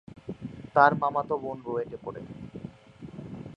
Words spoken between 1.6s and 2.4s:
রুয়েটে পড়ে।